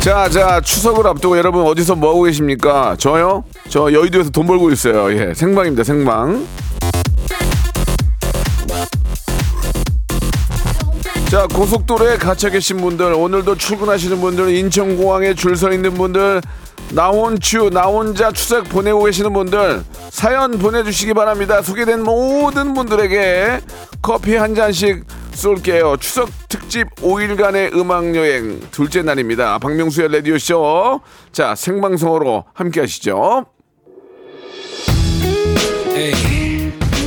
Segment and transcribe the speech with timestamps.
[0.00, 2.96] 자, 자, 추석을 앞두고 여러분 어디서 뭐 하고 계십니까?
[2.98, 3.44] 저요?
[3.68, 5.12] 저 여의도에서 돈 벌고 있어요.
[5.12, 6.46] 예, 생방입니다, 생방.
[11.30, 16.40] 자, 고속도로에 갇혀 계신 분들, 오늘도 출근하시는 분들, 인천공항에 줄 서 있는 분들,
[16.92, 21.62] 나 혼추, 나 혼자 추석 보내고 계시는 분들, 사연 보내주시기 바랍니다.
[21.62, 23.60] 소개된 모든 분들에게
[24.02, 25.04] 커피 한 잔씩
[25.40, 25.96] 쏠게요.
[25.96, 29.58] 추석 특집 5일간의 음악 여행 둘째 날입니다.
[29.58, 31.00] 박명수의 라디오 쇼.
[31.32, 33.46] 자, 생방송으로 함께 하시죠.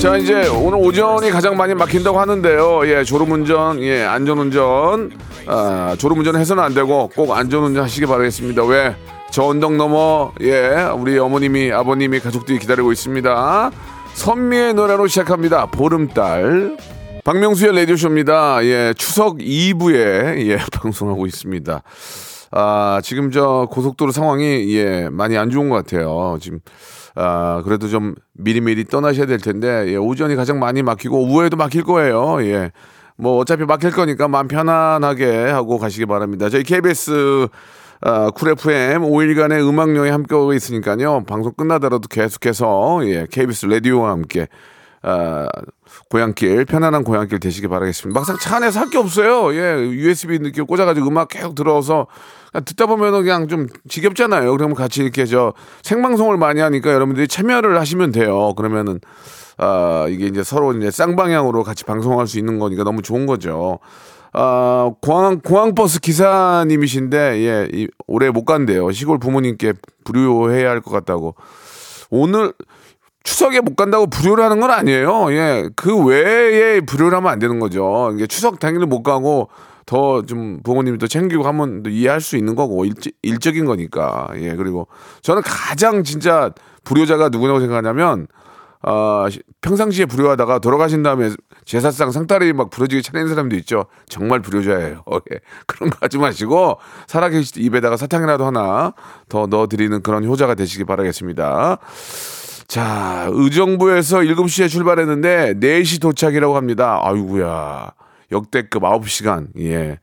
[0.02, 2.88] 자, 이제 오늘 오전이 가장 많이 막힌다고 하는데요.
[2.88, 5.12] 예, 졸음운전, 예, 안전운전.
[5.46, 8.66] 아, 졸음운전 해서는 안 되고 꼭 안전운전 하시기 바라겠습니다.
[8.66, 8.96] 왜?
[9.30, 13.72] 저 언덕 넘어, 예, 우리 어머님이, 아버님이, 가족들이 기다리고 있습니다.
[14.16, 15.68] 선미의 노래로 시작합니다.
[15.68, 16.78] 보름달.
[17.24, 18.66] 박명수의 라디오쇼입니다.
[18.66, 21.82] 예, 추석 2부에, 예, 방송하고 있습니다.
[22.52, 26.38] 아, 지금 저 고속도로 상황이, 예, 많이 안 좋은 것 같아요.
[26.42, 26.60] 지금,
[27.16, 32.44] 아, 그래도 좀 미리미리 떠나셔야 될 텐데, 예, 오전이 가장 많이 막히고, 오후에도 막힐 거예요.
[32.44, 32.72] 예.
[33.16, 36.50] 뭐, 어차피 막힐 거니까 마음 편안하게 하고 가시기 바랍니다.
[36.50, 37.48] 저희 KBS,
[38.02, 41.24] 아, Cool FM 5일간의 음악 여행 함께하고 있으니까요.
[41.26, 44.48] 방송 끝나더라도 계속해서, 예, KBS 라디오와 함께,
[45.04, 45.48] 아,
[46.10, 48.20] 고향길 편안한 고향길 되시기 바라겠습니다.
[48.20, 49.54] 막상 차 안에서 할 게 없어요.
[49.56, 52.08] 예, USB 느끼 꽂아가지고 음악 계속 들어서
[52.66, 54.52] 듣다 보면은 그냥 좀 지겹잖아요.
[54.52, 58.54] 그러면 같이 이렇게 저 생방송을 많이 하니까 여러분들이 참여를 하시면 돼요.
[58.56, 59.00] 그러면은
[59.58, 63.80] 아 이게 이제 서로 이제 쌍방향으로 같이 방송할 수 있는 거니까 너무 좋은 거죠.
[64.34, 68.92] 아 공항 공항버스 기사님이신데 예 이, 올해 못 간대요.
[68.92, 69.74] 시골 부모님께
[70.06, 71.36] 불효해야 할 것 같다고.
[72.10, 72.54] 오늘
[73.24, 75.32] 추석에 못 간다고 불효를 하는 건 아니에요.
[75.34, 75.70] 예.
[75.76, 78.12] 그 외에 불효를 하면 안 되는 거죠.
[78.14, 79.50] 이게 추석 당일에 못 가고
[79.86, 84.28] 더 좀 부모님이 더 챙기고 하면 이해할 수 있는 거고 일, 일적인 거니까.
[84.36, 84.56] 예.
[84.56, 84.88] 그리고
[85.22, 86.52] 저는 가장 진짜
[86.84, 88.28] 불효자가 누구냐고 생각하냐면
[88.86, 89.28] 어,
[89.62, 91.32] 평상시에 불효하다가 돌아가신 다음에
[91.64, 93.86] 제사상 상다리 막 부러지게 차리는 사람도 있죠.
[94.10, 95.04] 정말 불효자예요.
[95.32, 95.40] 예.
[95.68, 98.94] 그런 거 하지 마시고 살아계실 때 입에다가 사탕이라도 하나
[99.30, 101.78] 더 넣어드리는 그런 효자가 되시기 바라겠습니다.
[102.68, 107.00] 자, 의정부에서 7시에 출발했는데 4시 도착이라고 합니다.
[107.04, 107.92] 아이구야
[108.32, 109.48] 역대급 9시간.
[109.60, 110.00] 예.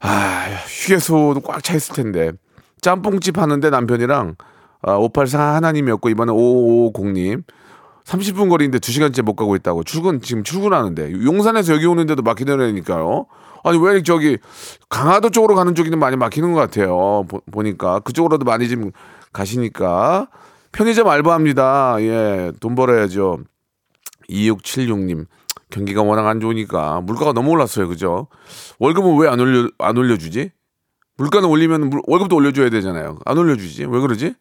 [0.00, 2.32] 아, 휴게소도 꽉 차 있을 텐데.
[2.80, 4.36] 짬뽕집 하는데 남편이랑
[4.82, 7.42] 아, 584 하나님이었고 이번에 5550님.
[8.04, 9.82] 30분 거리인데 2시간째 못 가고 있다고.
[9.82, 13.26] 출근 지금 출근하는데 용산에서 여기 오는데도 막히더라니까요.
[13.64, 14.36] 아니 왜 저기
[14.90, 17.24] 강화도 쪽으로 가는 쪽이 좀 많이 막히는 것 같아요.
[17.26, 18.92] 보, 니까 그쪽으로도 많이 지금
[19.32, 20.28] 가시니까
[20.74, 21.96] 편의점 알바합니다.
[22.00, 23.38] 예, 돈 벌어야죠.
[24.28, 25.26] 2676님.
[25.70, 27.88] 경기가 워낙 안 좋으니까 물가가 너무 올랐어요.
[27.88, 28.28] 그죠?
[28.78, 30.50] 월급은 왜 안 올려 안 올려 주지?
[31.16, 33.18] 물가는 올리면 월급도 올려 줘야 되잖아요.
[33.24, 33.84] 안 올려 주지.
[33.84, 34.34] 왜 그러지?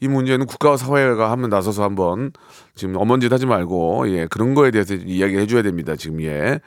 [0.00, 2.32] 이 문제는 국가와 사회가 한번 나서서 한번
[2.74, 5.96] 지금 어먼짓 하지 말고 예, 그런 거에 대해서 이야기해 줘야 됩니다.
[5.96, 6.60] 지금 예.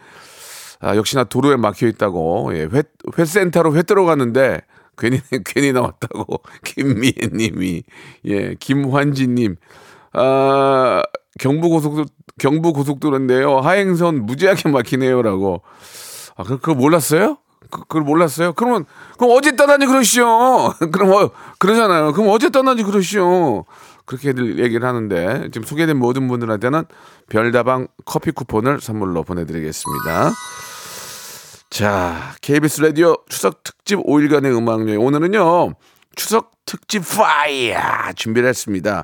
[0.79, 2.83] 아, 역시나 도로에 막혀 있다고 예, 회,
[3.17, 4.61] 회센터로 회 들어갔는데
[4.97, 7.83] 괜히 괜히 나왔다고 김미애님이
[8.25, 9.55] 예 김환지님
[10.13, 11.03] 아
[11.39, 12.05] 경부 고속도
[12.39, 15.61] 경부 고속도로인데요 하행선 무지하게 막히네요라고
[16.35, 17.37] 아 그, 그거 몰랐어요?
[17.69, 18.53] 그, 그걸 몰랐어요?
[18.53, 18.85] 그러면
[19.17, 20.73] 그럼 어제 떠나니 그러시오.
[20.91, 21.29] 그럼 어,
[21.59, 22.13] 그러잖아요.
[22.13, 23.65] 그럼 어제 떠나니 그러시오.
[24.05, 26.85] 그렇게 얘기를 하는데 지금 소개된 모든 분들한테는
[27.29, 30.31] 별다방 커피 쿠폰을 선물로 보내드리겠습니다.
[31.69, 35.01] 자, KBS 라디오 추석 특집 5일간의 음악 여행.
[35.01, 35.73] 오늘은요,
[36.15, 39.03] 추석 특집 파이어 준비를 했습니다.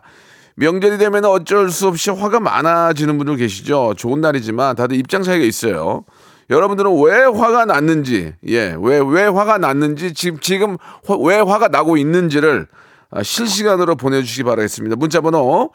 [0.55, 3.95] 명절이 되면 어쩔 수 없이 화가 많아지는 분들 계시죠?
[3.97, 6.05] 좋은 날이지만 다들 입장 차이가 있어요.
[6.49, 10.77] 여러분들은 왜 화가 났는지, 예, 왜, 왜 화가 났는지, 지금, 지금
[11.23, 12.67] 왜 화가 나고 있는지를
[13.11, 14.95] 아, 실시간으로 보내주시기 바라겠습니다.
[14.95, 15.71] 문자번호,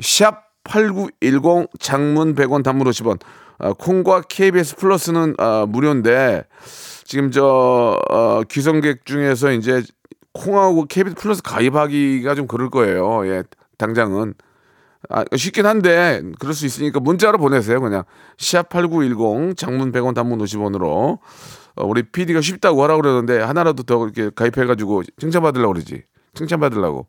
[0.00, 3.20] 샵8910 장문 100원 단문 50원.
[3.58, 6.44] 아, 콩과 KBS 플러스는 아, 무료인데
[7.04, 9.82] 지금 저 어, 귀성객 중에서 이제
[10.32, 13.26] 콩하고 KBS 플러스 가입하기가 좀 그럴 거예요.
[13.26, 13.42] 예,
[13.76, 14.34] 당장은.
[15.08, 17.80] 아, 쉽긴 한데 그럴 수 있으니까 문자로 보내세요.
[17.80, 18.04] 그냥
[18.36, 21.18] 샵8910 장문 100원 단문 50원으로
[21.76, 26.02] 어, 우리 PD가 쉽다고 하라고 그러는데 하나라도 더 이렇게 가입해 가지고 칭찬 받으려고 그러지.
[26.34, 27.06] 칭찬 받으려고.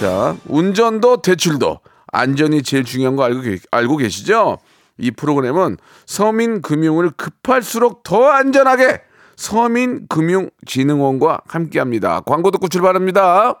[0.00, 1.80] 자, 운전도 대출도
[2.12, 4.58] 안전이 제일 중요한 거 알고, 계, 알고 계시죠?
[4.98, 9.02] 이 프로그램은 서민 금융을 급할수록 더 안전하게
[9.36, 12.20] 서민금융진흥원과 함께합니다.
[12.20, 13.60] 광고 듣고 출발합니다.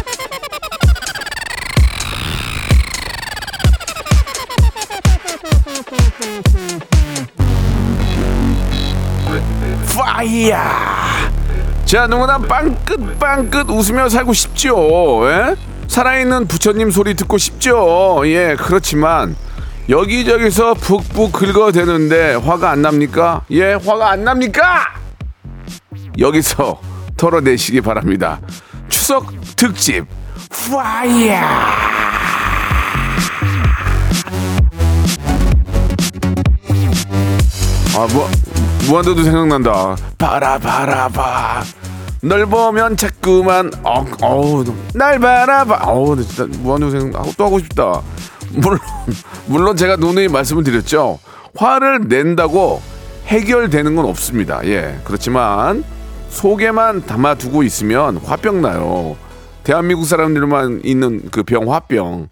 [10.21, 11.31] 파이야!
[11.85, 15.21] 자, 누구나 빵긋 빵긋 웃으며 살고 싶죠.
[15.29, 15.55] 예?
[15.87, 18.21] 살아있는 부처님 소리 듣고 싶죠.
[18.25, 19.35] 예, 그렇지만
[19.89, 23.41] 여기저기서 푹푹 긁어대는데 화가 안 납니까?
[23.51, 24.93] 예, 화가 안 납니까?
[26.17, 26.79] 여기서
[27.17, 28.39] 털어내시기 바랍니다.
[28.87, 30.05] 추석 특집
[30.51, 31.41] 파이야!
[37.97, 38.29] 아, 뭐,
[38.87, 39.95] 무한도도 생각난다.
[40.17, 41.63] 바라바라봐.
[42.23, 44.63] 널 보면 자꾸만, 어, 어우,
[44.93, 45.85] 날 바라봐.
[45.87, 48.01] 어우, 나 진짜 무한도도 생각, 또 하고 싶다.
[48.51, 48.79] 물론,
[49.47, 51.19] 물론 제가 누누이 말씀을 드렸죠.
[51.55, 52.81] 화를 낸다고
[53.27, 54.61] 해결되는 건 없습니다.
[54.65, 54.99] 예.
[55.03, 55.83] 그렇지만,
[56.29, 59.15] 속에만 담아두고 있으면 화병 나요.
[59.63, 62.27] 대한민국 사람들만 있는 그 병, 화병.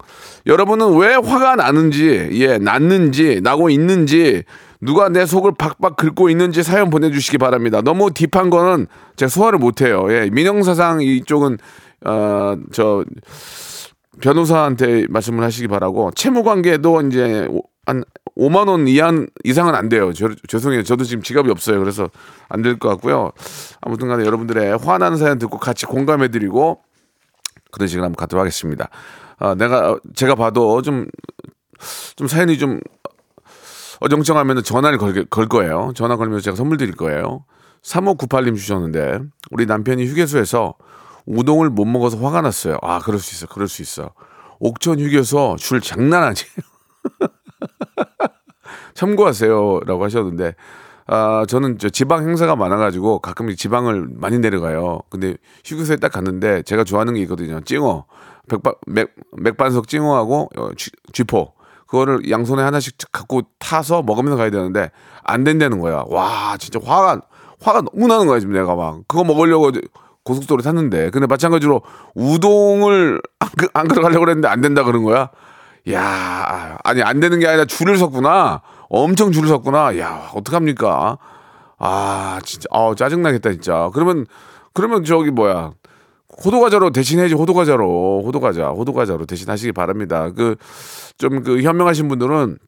[0.46, 4.42] 여러분은 왜 화가 나는지, 예, 났는지, 나고 있는지,
[4.80, 7.82] 누가 내 속을 박박 긁고 있는지 사연 보내주시기 바랍니다.
[7.82, 8.86] 너무 딥한 거는
[9.16, 10.06] 제가 소화를 못해요.
[10.10, 11.58] 예, 민영사상 이쪽은,
[12.06, 13.04] 어, 저,
[14.20, 18.02] 변호사한테 말씀을 하시기 바라고, 채무 관계도 이제 오- 한
[18.36, 19.10] 5만 원 이하
[19.44, 20.12] 이상은 안 돼요.
[20.12, 20.82] 저, 죄송해요.
[20.82, 21.78] 저도 지금 지갑이 없어요.
[21.78, 22.08] 그래서
[22.48, 23.32] 안 될 것 같고요.
[23.80, 26.80] 아무튼 간에 여러분들의 화나는 사연 듣고 같이 공감해 드리고
[27.70, 28.88] 그런 식으로 한번 가도록 하겠습니다.
[29.38, 31.06] 아, 내가 제가 봐도 좀
[32.16, 32.80] 좀 사연이 좀
[34.00, 35.92] 어정쩡하면 전화를 걸, 걸 거예요.
[35.94, 37.44] 전화 걸면서 제가 선물 드릴 거예요.
[37.82, 39.20] 3598님 주셨는데
[39.50, 40.74] 우리 남편이 휴게소에서
[41.26, 42.78] 우동을 못 먹어서 화가 났어요.
[42.82, 43.46] 아, 그럴 수 있어.
[43.46, 44.12] 그럴 수 있어.
[44.58, 46.50] 옥천 휴게소 줄 장난 아니에요.
[48.94, 50.54] 참고하세요라고 하셨는데
[51.12, 55.00] 아 저는 저 지방 행사가 많아가지고 가끔 지방을 많이 내려가요.
[55.10, 55.34] 근데
[55.64, 57.60] 휴게소에 딱 갔는데 제가 좋아하는 게 있거든요.
[57.62, 58.04] 찡어
[58.48, 61.52] 백반 맥 맥반석 찡어하고 어, 쥐, 쥐포
[61.88, 64.92] 그거를 양손에 하나씩 갖고 타서 먹으면서 가야 되는데
[65.24, 66.04] 안 된다는 거야.
[66.06, 67.22] 와 진짜 화가
[67.60, 69.72] 화가 너무 나는 거야 지금 내가 막 그거 먹으려고
[70.22, 71.82] 고속도로 탔는데 근데 마찬가지로
[72.14, 75.30] 우동을 안, 그- 안 걸어가려고 그랬는데 안 된다 그런 거야.
[75.90, 78.60] 야, 아니 안 되는 게 아니라 줄을 섰구나.
[78.90, 79.96] 엄청 줄을 섰구나.
[79.98, 81.16] 야, 어떡합니까?
[81.78, 83.90] 아, 진짜 아, 짜증 나겠다 진짜.
[83.94, 84.26] 그러면
[84.74, 85.72] 그러면 저기 뭐야?
[86.44, 90.30] 호두과자로 대신해야지 호두과자로 호두과자 호두과자로 대신하시기 바랍니다.
[90.32, 90.56] 그
[91.18, 92.58] 좀 그 현명하신 분들은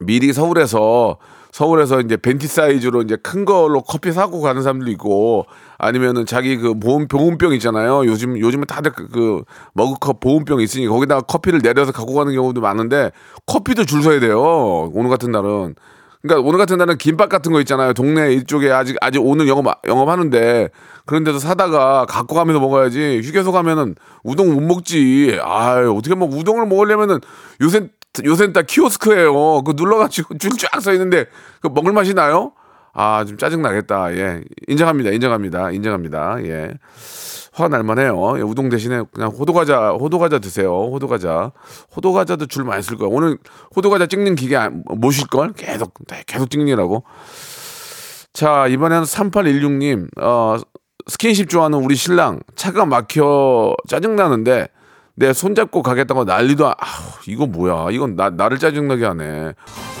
[0.00, 1.18] 미리 서울에서
[1.52, 5.46] 서울에서 이제 벤티 사이즈로 이제 큰 걸로 커피 사고 가는 사람도 있고
[5.78, 8.06] 아니면은 자기 그 보험 보온병 있잖아요.
[8.06, 13.10] 요즘 요즘은 다들 그, 그 머그컵 보온병 있으니 거기다가 커피를 내려서 갖고 가는 경우도 많은데
[13.46, 14.90] 커피도 줄 서야 돼요.
[14.94, 15.74] 오늘 같은 날은.
[16.22, 17.92] 그러니까 오늘 같은 날은 김밥 같은 거 있잖아요.
[17.92, 20.70] 동네 이쪽에 아직 아직 오늘 영업 영업하는데
[21.04, 23.20] 그런 데서 사다가 갖고 가면서 먹어야지.
[23.22, 25.38] 휴게소 가면은 우동 못 먹지.
[25.42, 27.20] 아유 어떻게 뭐 우동을 먹으려면은
[27.60, 27.88] 요새
[28.24, 29.62] 요새는 다 키오스크예요.
[29.62, 31.26] 그 눌러가지고 줄 쫙 서 있는데
[31.60, 32.52] 그 먹을 맛이 나요?
[32.92, 34.14] 아 좀 짜증 나겠다.
[34.16, 35.10] 예 인정합니다.
[35.10, 35.70] 인정합니다.
[35.72, 36.36] 인정합니다.
[36.44, 36.72] 예.
[37.52, 38.38] 화가 날만해요.
[38.38, 40.70] 예, 우동 대신에 그냥 호두과자 호두과자 드세요.
[40.92, 41.52] 호두과자
[41.96, 43.10] 호두과자도 줄 많이 쓸 거예요.
[43.14, 43.38] 오늘
[43.74, 47.04] 호두과자 찍는 기계 안- 모실 걸 계속 네, 계속 찍느라고.
[48.32, 50.56] 자 이번에는 3816님 어,
[51.06, 54.68] 스킨십 좋아하는 우리 신랑 차가 막혀 짜증 나는데
[55.16, 56.74] 내 손잡고 가겠다고 난리도 아
[57.26, 59.54] 이거 뭐야 이건 나 나를 짜증나게 하네.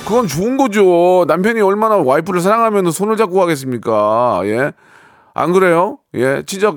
[0.06, 1.24] 그건 좋은 거죠.
[1.26, 4.42] 남편이 얼마나 와이프를 사랑하면 손을 잡고 가겠습니까?
[4.44, 4.72] 예.
[5.34, 5.98] 안 그래요?
[6.14, 6.42] 예.
[6.46, 6.74] 진짜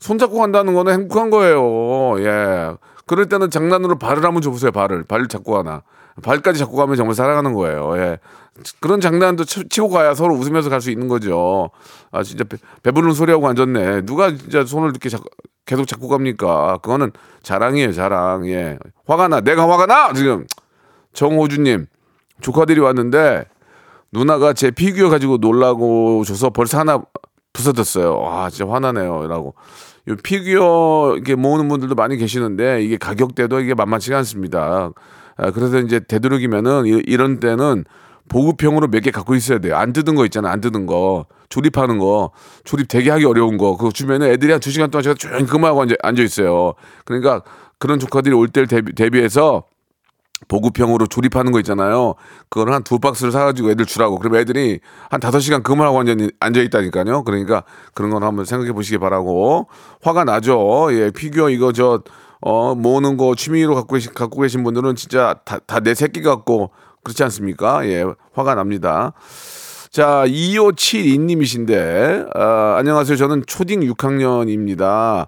[0.00, 2.20] 손잡고 간다는 거는 행복한 거예요.
[2.20, 2.76] 예.
[3.06, 4.70] 그럴 때는 장난으로 발을 한번 줘보세요.
[4.70, 5.04] 발을.
[5.04, 5.82] 발을 잡고 가나.
[6.22, 7.96] 발까지 잡고 가면 정말 사랑하는 거예요.
[7.98, 8.18] 예.
[8.80, 11.70] 그런 장난도 치- 치고 가야 서로 웃으면서 갈 수 있는 거죠.
[12.10, 14.02] 아, 진짜 배, 배부른 소리하고 앉았네.
[14.02, 15.22] 누가 진짜 손을 이렇게 잡-
[15.66, 16.78] 계속 잡고 갑니까?
[16.82, 18.48] 그거는 자랑이에요, 자랑.
[18.48, 18.78] 예.
[19.06, 19.40] 화가 나.
[19.40, 20.12] 내가 화가 나!
[20.12, 20.46] 지금.
[21.12, 21.86] 정호주님.
[22.40, 23.44] 조카들이 왔는데
[24.12, 27.02] 누나가 제 피규어 가지고 놀라고 줘서 벌써 하나
[27.52, 28.22] 부서졌어요.
[28.26, 29.26] 아, 진짜 화나네요.
[29.28, 29.54] 라고.
[30.08, 34.90] 이 피규어 이렇게 모으는 분들도 많이 계시는데 이게 가격대도 이게 만만치가 않습니다.
[35.38, 37.84] 아, 그래서 이제 되도록이면은 이- 이런 때는
[38.28, 39.76] 보급형으로 몇 개 갖고 있어야 돼요.
[39.76, 40.52] 안 뜯은 거 있잖아요.
[40.52, 41.24] 안 뜯은 거.
[41.48, 42.30] 조립하는 거.
[42.64, 43.76] 조립 되게 하기 어려운 거.
[43.78, 46.74] 그거 주면은 애들이 한 두 시간 동안 제가 조용히 그만하고 앉아, 앉아 있어요.
[47.06, 47.42] 그러니까
[47.78, 49.62] 그런 조카들이 올 때를 대비, 대비해서
[50.48, 52.14] 보급형으로 조립하는 거 있잖아요.
[52.48, 54.18] 그걸 한 두 박스를 사가지고 애들 주라고.
[54.18, 54.78] 그럼 애들이
[55.10, 57.24] 한 다섯 시간 그만하고 앉아, 앉아 있다니까요.
[57.24, 57.64] 그러니까
[57.94, 59.68] 그런 건 한번 생각해 보시기 바라고.
[60.02, 60.88] 화가 나죠.
[60.92, 62.02] 예, 피규어 이거 저,
[62.40, 66.70] 어, 모으는 거 취미로 갖고 계신, 갖고 계신 분들은 진짜 다, 다 내 새끼 같고
[67.02, 67.86] 그렇지 않습니까?
[67.88, 68.04] 예,
[68.34, 69.12] 화가 납니다.
[69.90, 73.16] 자, 2572님이신데, 아, 안녕하세요.
[73.16, 75.26] 저는 초딩 6학년입니다.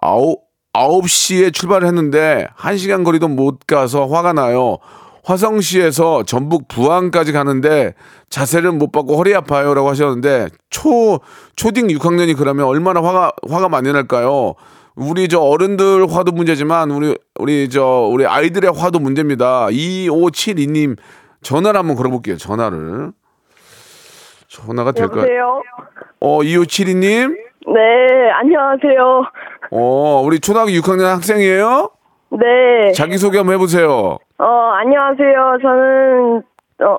[0.00, 4.78] 아홉, 9시에 출발을 했는데, 1시간 거리도 못 가서 화가 나요.
[5.24, 7.92] 화성시에서 전북 부안까지 가는데
[8.30, 11.20] 자세를 못 받고 허리 아파요라고 하셨는데 초
[11.54, 14.54] 초딩 6학년이 그러면 얼마나 화가 화가 많이 날까요?
[14.98, 19.68] 우리 저 어른들 화도 문제지만 우리 우리 저 우리 아이들의 화도 문제입니다.
[19.68, 20.96] 2572님
[21.40, 22.36] 전화를 한번 걸어볼게요.
[22.36, 23.12] 전화를
[24.48, 25.20] 전화가 될까요?
[25.20, 25.62] 여보세요?
[26.20, 27.36] 어 2572님
[27.68, 29.22] 네, 안녕하세요.
[29.70, 31.90] 어 우리 초등학교 6학년 학생이에요?
[32.30, 32.92] 네.
[32.92, 34.18] 자기 소개 한번 해보세요.
[34.38, 35.58] 어, 안녕하세요.
[35.62, 36.42] 저는,
[36.82, 36.98] 어,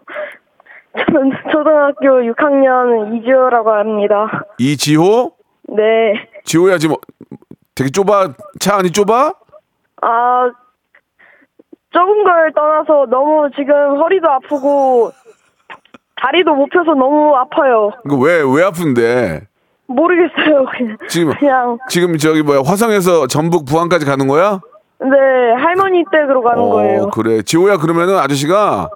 [0.97, 4.45] 저는 초등학교 6학년 이지호라고 합니다.
[4.57, 5.31] 이지호
[5.69, 6.27] 네.
[6.45, 6.95] 지호야 지금
[7.79, 9.33] 되게 좁아 차 안이 좁아?
[10.01, 10.51] 아,
[11.93, 15.13] 적은 걸 떠나서 너무 지금 허리도 아프고,
[16.21, 17.91] 다리도 못 펴서 너무 아파요.
[18.05, 19.47] 이거 왜왜 아픈데?
[19.87, 20.65] 모르겠어요.
[20.77, 20.97] 그냥.
[21.07, 24.59] 지금 그냥, 지금 저기 뭐야 화성에서 전북 부안까지 가는 거야?
[24.99, 27.03] 네, 할머니 댁으로 가는 거예요.
[27.03, 28.89] 어 그래 지호야 그러면은 아저씨가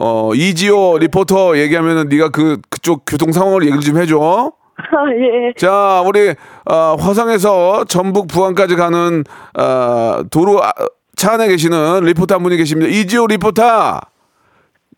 [0.00, 4.50] 어 이지호 리포터 얘기하면은 네가 그 그쪽 교통 상황을 얘기를 좀 해줘.
[4.78, 5.52] 아, 예.
[5.54, 9.24] 자 우리 어, 화성에서 전북 부안까지 가는
[9.58, 10.70] 어, 도로 아,
[11.16, 12.88] 차 안에 계시는 리포터 한 분이 계십니다.
[12.90, 14.00] 이지호 리포터.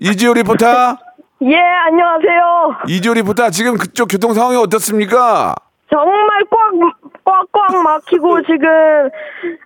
[0.01, 0.67] 이지호 리포터.
[1.43, 2.77] 예, 안녕하세요.
[2.89, 5.55] 이지호 리포터 지금 그쪽 교통 상황이 어떻습니까?
[5.89, 6.29] 정말
[7.25, 8.69] 꽉, 꽉꽉 막히고 지금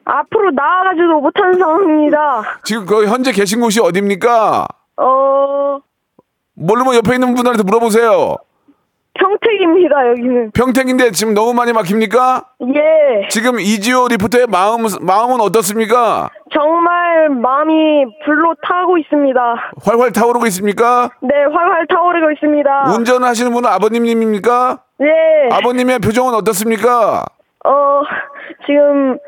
[0.04, 2.42] 앞으로 나아가지도 못하는 상황입니다.
[2.62, 4.66] 지금 그 현재 계신 곳이 어디입니까?
[4.96, 5.78] 어,
[6.54, 8.36] 모르면 옆에 있는 분들한테 물어보세요.
[9.14, 10.50] 평택입니다, 여기는.
[10.52, 12.44] 평택인데 지금 너무 많이 막힙니까?
[12.74, 13.28] 예.
[13.28, 16.30] 지금 이지호 리포터의 마음, 마음은 어떻습니까?
[16.52, 19.40] 정말 마음이 불로 타고 있습니다.
[19.84, 21.10] 활활 타오르고 있습니까?
[21.20, 22.92] 네, 활활 타오르고 있습니다.
[22.96, 24.80] 운전하시는 분은 아버님입니까?
[24.98, 25.08] 네.
[25.52, 27.24] 아버님의 표정은 어떻습니까?
[27.64, 28.02] 어,
[28.66, 29.18] 지금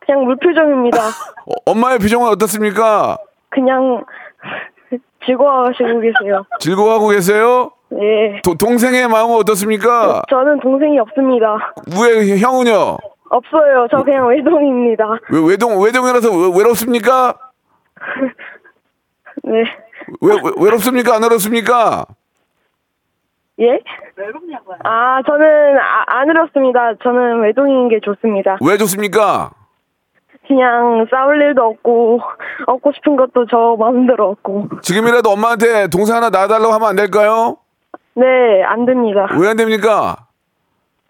[0.00, 0.98] 그냥 물표정입니다.
[1.46, 3.18] 어, 엄마의 표정은 어떻습니까?
[3.50, 4.04] 그냥
[5.26, 6.44] 즐거워하시고 계세요.
[6.60, 7.72] 즐거워하고 계세요?
[7.94, 8.40] 예.
[8.42, 10.22] 도- 동생의 마음은 어떻습니까?
[10.28, 11.72] 저는 동생이 없습니다.
[12.00, 12.98] 왜 형은요?
[13.30, 13.86] 없어요.
[13.90, 15.04] 저 그냥 외동입니다.
[15.30, 17.34] 왜 외동 외동이라서 왜, 외롭습니까?
[19.44, 19.64] 네.
[20.20, 21.14] 왜, 왜 외롭습니까?
[21.16, 22.06] 안 외롭습니까?
[23.60, 23.80] 예?
[24.84, 26.94] 아, 저는 아, 안 외롭습니다.
[27.02, 28.58] 저는 외동인 게 좋습니다.
[28.64, 29.50] 왜 좋습니까?
[30.46, 32.20] 그냥 싸울 일도 없고,
[32.66, 34.68] 얻고 싶은 것도 저 마음대로 얻고.
[34.82, 37.58] 지금이라도 엄마한테 동생 하나 낳아달라고 하면 안 될까요?
[38.18, 39.26] 네, 안 됩니다.
[39.38, 40.16] 왜 안 됩니까?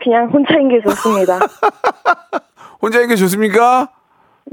[0.02, 1.38] 그냥 혼자인 게 좋습니다.
[2.80, 3.88] 혼자 있는 게 좋습니까?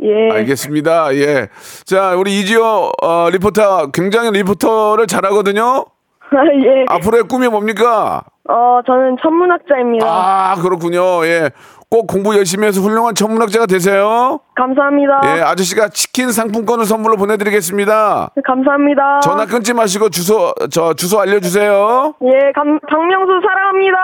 [0.04, 0.32] 예.
[0.32, 1.14] 알겠습니다.
[1.16, 1.48] 예.
[1.86, 5.86] 자, 우리 이지호 어, 리포터 굉장히 리포터를 잘하거든요.
[6.66, 6.86] 예.
[6.90, 8.24] 앞으로의 꿈이 뭡니까?
[8.50, 10.06] 어, 저는 천문학자입니다.
[10.08, 11.26] 아, 그렇군요.
[11.26, 11.50] 예.
[11.90, 14.40] 꼭 공부 열심히 해서 훌륭한 천문학자가 되세요.
[14.56, 15.22] 감사합니다.
[15.26, 18.32] 예, 아저씨가 치킨 상품권을 선물로 보내드리겠습니다.
[18.46, 19.20] 감사합니다.
[19.22, 22.16] 전화 끊지 마시고 주소 저 주소 알려주세요.
[22.24, 23.98] 예, 감, 박명수 사랑합니다.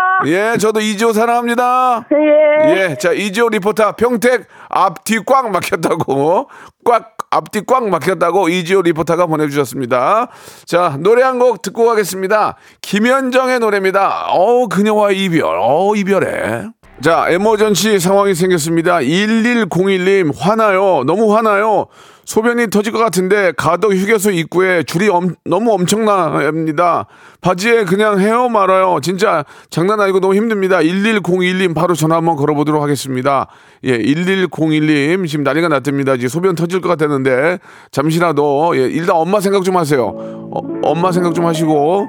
[0.53, 2.05] 예, 저도 이지호 사랑합니다.
[2.13, 2.69] 예.
[2.91, 6.49] 예, 자 이지호 리포터 평택 앞뒤 꽉 막혔다고
[6.85, 10.27] 꽉 앞뒤 꽉 막혔다고 이지호 리포터가 보내주셨습니다.
[10.65, 12.55] 자 노래 한 곡 듣고 가겠습니다.
[12.81, 14.27] 김현정의 노래입니다.
[14.29, 16.67] 어 그녀와 이별, 어 이별해.
[17.01, 18.99] 자 에머전시 상황이 생겼습니다.
[18.99, 21.87] 1101님 화나요, 너무 화나요.
[22.25, 27.07] 소변이 터질 것 같은데 가덕 휴게소 입구에 줄이 엄- 너무 엄청납니다.
[27.41, 28.99] 바지에 그냥 헤어 말아요.
[29.01, 30.77] 진짜 장난 아니고 너무 힘듭니다.
[30.77, 33.47] 1101님 바로 전화 한번 걸어보도록 하겠습니다.
[33.83, 36.13] 예, 1101님 지금 난리가 났답니다.
[36.13, 37.57] 이제 소변 터질 것 같았는데
[37.89, 40.05] 잠시라도 예, 일단 엄마 생각 좀 하세요.
[40.05, 42.07] 어, 엄마 생각 좀 하시고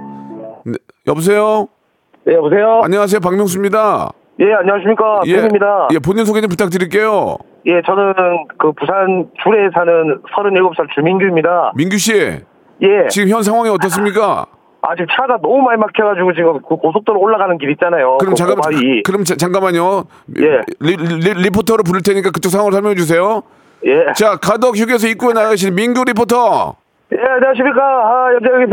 [0.66, 0.75] 네,
[1.06, 1.68] 여보세요.
[2.26, 2.82] 네, 여보세요?
[2.84, 4.12] 안녕하세요, 박명수입니다.
[4.42, 5.20] 예, 안녕하십니까.
[5.26, 5.88] 예, 팬입니다.
[5.92, 7.37] 예, 본인 소개 좀 부탁드릴게요.
[7.66, 8.12] 예, 저는
[8.58, 11.72] 그 부산 줄에 사는 37살 주민규입니다.
[11.76, 12.12] 민규 씨,
[12.82, 14.46] 예, 지금 현 상황이 어떻습니까?
[14.84, 18.18] 아, 지금 차가 너무 많이 막혀가지고 지금 그 고속도로 올라가는 길 있잖아요.
[18.18, 19.02] 그럼 그 잠깐 고바위.
[19.04, 20.04] 그럼 자- 잠깐만요.
[20.40, 20.61] 예.
[20.80, 23.42] 리, 리, 리포터로 부를 테니까 그쪽 상황을 설명해 주세요.
[23.87, 24.12] 예.
[24.14, 26.75] 자, 가덕 휴게소 입구에 나가신 민규 리포터.
[27.12, 27.83] 예, 안녕하십니까.
[27.83, 28.73] 아, 여기,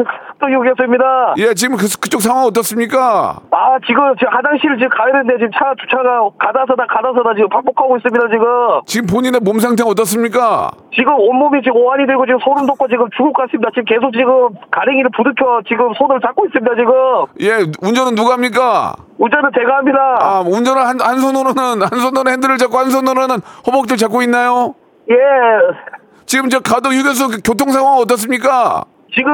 [0.56, 1.34] 휴게소입니다.
[1.40, 3.36] 예, 지금 그, 그쪽 상황 어떻습니까?
[3.52, 8.30] 아, 지금, 지금 화장실을 지금 가야 되는데 지금 차 주차가 가다서다 가다서다 지금 반복하고 있습니다,
[8.32, 8.46] 지금.
[8.86, 10.72] 지금 본인의 몸 상태 어떻습니까?
[10.96, 13.72] 지금 온몸이 지금 오한이 되고 지금 소름 돋고 지금 죽을 것 같습니다.
[13.76, 16.94] 지금 계속 지금 가랭이를 부딪혀 지금 손을 잡고 있습니다, 지금.
[17.44, 18.94] 예, 운전은 누가 합니까?
[19.18, 20.00] 운전은 제가 합니다.
[20.22, 24.76] 아, 운전을 한, 한 손으로는, 한 손으로 핸들을 잡고 한 손으로는 허벅지를 잡고 있나요?
[25.12, 25.16] 예.
[26.30, 28.84] 지금 저 가덕 휴게소 그 교통 상황 어떻습니까?
[29.16, 29.32] 지금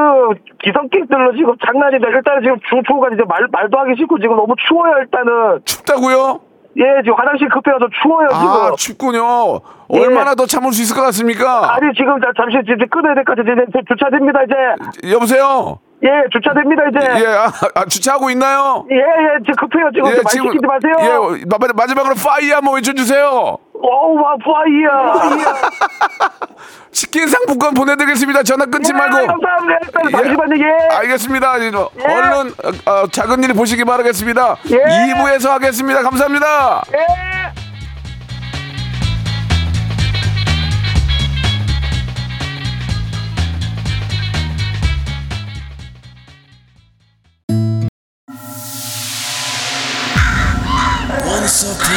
[0.64, 2.08] 기성객들로 지금 장난이다.
[2.08, 5.60] 일단은 지금 중초가 이제 말, 말도 하기 싫고 지금 너무 추워요, 일단은.
[5.66, 6.40] 춥다고요?
[6.78, 8.48] 예, 지금 화장실 급해서 추워요, 지금.
[8.48, 9.60] 아, 춥군요.
[9.90, 11.76] 얼마나 더 참을 수 있을 것 같습니까?
[11.76, 13.54] 아니 지금 자- 잠시 이제 끊어야 될 것 같아요.
[13.68, 15.12] 이제 주차됩니다 이제.
[15.12, 15.80] 여보세요?
[16.06, 17.24] 예, 주차됩니다 이제.
[17.24, 18.86] 예, 아, 아, 주차하고 있나요?
[18.92, 20.04] 예, 예, 지금 급해요 지금.
[20.12, 21.36] 말 시키지 마세요.
[21.40, 23.58] 예, 마- 마지막으로 파이어 한번 외쳐주세요.
[23.82, 25.48] 어우, 와, 파이야.
[26.92, 28.44] 치킨 상품권 보내드리겠습니다.
[28.44, 29.28] 전화 끊지 예, 말고.
[29.28, 29.80] 감사합니다.
[29.84, 30.12] 일단 예.
[30.12, 30.56] 잠시만요.
[30.66, 30.96] 예.
[30.96, 31.58] 알겠습니다.
[31.58, 32.32] 이제 얼른
[32.88, 34.56] 어, 어, 작은 일 보시기 바라겠습니다.
[34.72, 34.78] 예.
[35.14, 36.02] 2부에서 하겠습니다.
[36.04, 36.84] 감사합니다.
[36.94, 37.45] 예.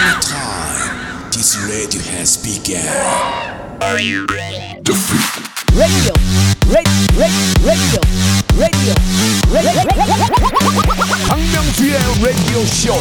[0.09, 2.81] A time, this radio has begun.
[3.85, 4.25] radio,
[5.77, 6.12] radio,
[7.12, 8.00] radio, radio,
[8.57, 8.95] radio.
[11.29, 12.95] 박명수의 라디오 쇼.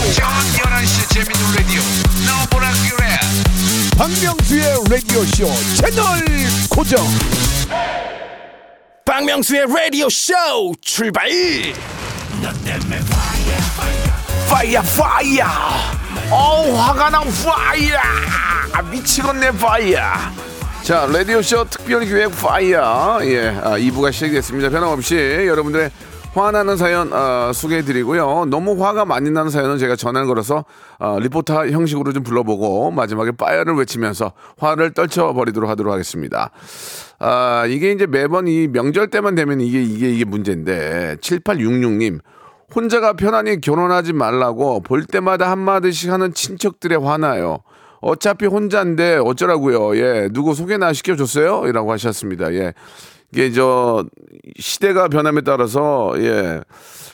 [3.97, 6.03] 박명수의 라디오 쇼 채널
[6.69, 7.07] 고정.
[9.05, 10.33] 박명수의 라디오 쇼
[10.81, 11.29] 출발.
[14.49, 15.45] 파이어 파이어.
[16.31, 17.97] 어우 화가 나 fire.
[18.73, 19.99] 아, 미치겠네 fire.
[20.83, 24.69] 자 라디오쇼 특별기획 fire 예 아, 2부가 시작됐습니다.
[24.69, 25.15] 변함없이
[25.47, 25.91] 여러분들의
[26.33, 28.45] 화나는 사연 어, 소개해드리고요.
[28.49, 30.65] 너무 화가 많이 나는 사연은 제가 전화를 걸어서
[30.99, 36.51] 어, 리포터 형식으로 좀 불러보고 마지막에 fire를 외치면서 화를 떨쳐버리도록 하도록 하겠습니다.
[37.19, 42.19] 아 이게 이제 매번 이 명절 때만 되면 이게 이게 이게 문제인데 7866님
[42.75, 47.59] 혼자가 편하니 결혼하지 말라고 볼 때마다 한마디씩 하는 친척들에 화나요.
[48.01, 49.97] 어차피 혼자인데 어쩌라고요.
[49.97, 50.29] 예.
[50.31, 51.67] 누구 소개나 시켜줬어요?
[51.67, 52.53] 이라고 하셨습니다.
[52.53, 52.73] 예.
[53.31, 54.05] 이게 저
[54.57, 56.61] 시대가 변함에 따라서 예.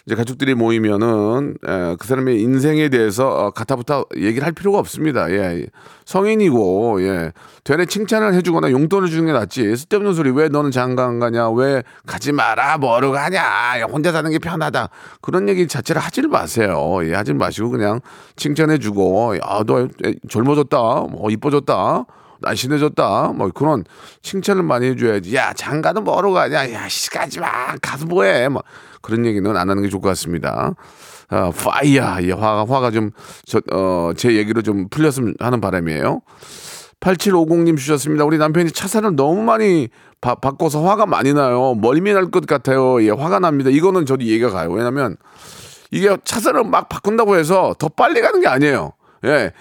[0.06, 5.32] 이제 가족들이 모이면은 예, 그 사람의 인생에 대해서 어, 가타부타 얘기를 할 필요가 없습니다.
[5.32, 5.66] 예.
[6.04, 7.32] 성인이고 예.
[7.64, 9.74] 되레 칭찬을 해주거나 용돈을 주는 게 낫지.
[9.78, 11.50] 쓸데없는 소리 왜 너는 장가 안 가냐?
[11.52, 12.78] 왜 가지 마라?
[12.80, 13.40] 뭐로 가냐?
[13.40, 14.90] 야, 혼자 사는 게 편하다.
[15.22, 17.00] 그런 얘기 자체를 하지를 마세요.
[17.04, 18.02] 예, 하지 마시고 그냥
[18.36, 19.88] 칭찬해주고 야너
[20.30, 22.06] 젊어졌다, 뭐 이뻐졌다.
[22.44, 23.34] 날씬해졌다.
[23.38, 23.86] 뭐 그런
[24.22, 25.34] 칭찬을 많이 해줘야지.
[25.34, 26.74] 야 장가는 뭐로 가냐?
[26.74, 27.48] 야씨 가지 마.
[27.82, 28.50] 가서 뭐해?
[28.50, 28.62] 뭐
[29.04, 30.74] 그런 얘기는 안 하는 게 좋을 것 같습니다.
[31.30, 32.18] 아, 파이어.
[32.24, 33.12] 예, 화가 화가 좀
[33.46, 36.22] 저 어 제 얘기로 좀 풀렸으면 하는 바람이에요.
[37.00, 38.24] 8750님 주셨습니다.
[38.26, 39.90] 우리 남편이 차선을 너무 많이
[40.22, 41.76] 바, 바꿔서 화가 많이 나요.
[41.76, 43.04] 멀미 날 것 같아요.
[43.04, 43.70] 예, 화가 납니다.
[43.70, 44.72] 이거는 저도 이해가 가요.
[44.72, 45.18] 왜냐면
[45.92, 48.94] 이게 차선을 막 바꾼다고 해서 더 빨리 가는 게 아니에요.
[49.26, 49.52] 예.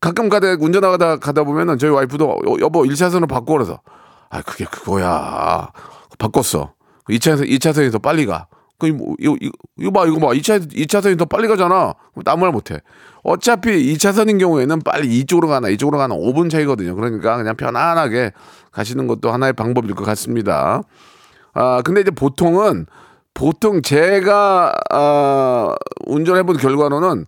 [0.00, 3.80] 가끔 가다 운전하다 가다 보면은 저희 와이프도 어, 여보 1차선으로 바꿔 그래서
[4.30, 5.70] 아 그게 그거야.
[6.18, 6.72] 바꿨어.
[7.08, 8.46] 2차선 2차선이 더 빨리 가.
[8.78, 11.94] 그 뭐, 이거, 이거, 이거 봐 이거 봐 2차 2차선이 더 빨리 가잖아.
[12.26, 12.80] 아무 말 못해.
[13.22, 16.94] 어차피 2차선인 경우에는 빨리 이쪽으로 가나 이쪽으로 가나 5분 차이거든요.
[16.94, 18.32] 그러니까 그냥 편안하게
[18.72, 20.82] 가시는 것도 하나의 방법일 것 같습니다.
[21.52, 22.86] 아 근데 이제 보통은
[23.32, 25.74] 보통 제가 아,
[26.06, 27.26] 운전해본 결과로는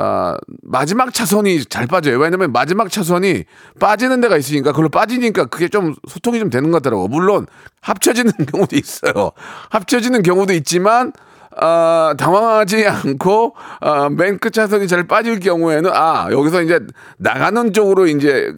[0.00, 2.18] 아, 마지막 차선이 잘 빠져요.
[2.20, 3.44] 왜냐면 마지막 차선이
[3.80, 7.08] 빠지는 데가 있으니까 그걸로 빠지니까 그게 좀 소통이 좀 되는 것 같더라고.
[7.08, 7.46] 물론
[7.80, 9.32] 합쳐지는 경우도 있어요.
[9.70, 11.12] 합쳐지는 경우도 있지만
[11.60, 16.78] 아, 당황하지 않고 아, 맨 끝 차선이 잘 빠질 경우에는 아 여기서 이제
[17.16, 18.54] 나가는 쪽으로 이제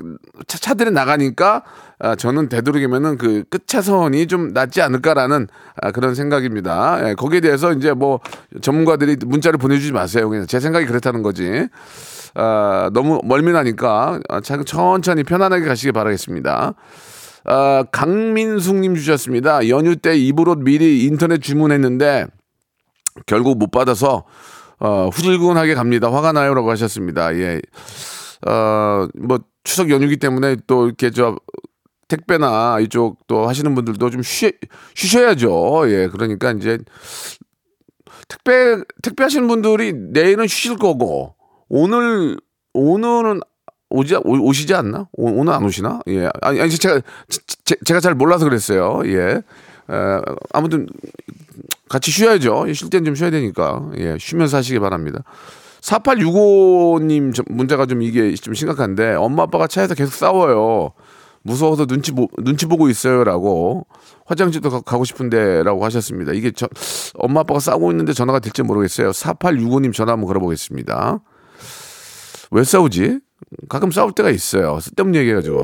[0.47, 1.63] 차, 차들이 나가니까
[2.01, 5.47] 아, 저는 되도록이면은 그 끝 차선이 좀 낫지 않을까라는
[5.83, 7.09] 아, 그런 생각입니다.
[7.11, 8.21] 예, 거기에 대해서 이제 뭐
[8.63, 10.29] 전문가들이 문자를 보내주지 마세요.
[10.29, 11.69] 그냥 제 생각이 그렇다는 거지.
[12.35, 16.75] 아, 너무 멀미나니까 아, 차- 천천히 편안하게 가시기 바라겠습니다.
[17.45, 19.69] 아, 강민숙님 주셨습니다.
[19.69, 22.27] 연휴 때 입으로 미리 인터넷 주문했는데
[23.27, 24.25] 결국 못 받아서
[24.79, 26.11] 어, 후질근하게 갑니다.
[26.11, 27.35] 화가 나요라고 하셨습니다.
[27.37, 27.61] 예.
[28.49, 31.37] 어, 뭐 추석 연휴기 때문에 또 이렇게 저
[32.11, 34.53] 택배나 이쪽 또 하시는 분들도 좀 쉬,
[34.95, 35.85] 쉬셔야죠.
[35.87, 36.09] 예.
[36.09, 36.79] 그러니까 이제
[38.29, 41.35] 택배 택배 하시는 분들이 내일은 쉬실 거고
[41.69, 42.37] 오늘
[42.75, 43.41] 오늘은
[43.91, 45.09] 오지 오, 오시지 않나?
[45.13, 46.01] 오, 오늘 안 오시나?
[46.09, 46.29] 예.
[46.43, 47.01] 아니 아니 제가
[47.65, 49.03] 제, 제가 잘 몰라서 그랬어요.
[49.07, 49.43] 예.
[49.91, 50.21] 에,
[50.53, 50.87] 아무튼
[51.89, 52.73] 같이 쉬어야죠.
[52.73, 53.89] 쉴 땐 좀 쉬어야 되니까.
[53.99, 54.17] 예.
[54.19, 55.23] 쉬면서 하시기 바랍니다.
[55.81, 60.93] 4865님 문제가 좀 이게 좀 심각한데 엄마 아빠가 차에서 계속 싸워요.
[61.43, 63.87] 무서워서 눈치 보, 눈치 보고 있어요라고
[64.27, 66.33] 화장실도 가, 가고 싶은데라고 하셨습니다.
[66.33, 66.69] 이게 저,
[67.15, 69.11] 엄마 아빠가 싸우고 있는데 전화가 될지 모르겠어요.
[69.11, 71.21] 4865님 전화 한번 걸어보겠습니다.
[72.51, 73.21] 왜 싸우지?
[73.69, 74.79] 가끔 싸울 때가 있어요.
[74.81, 75.63] 쓸데없는 얘기해가지고.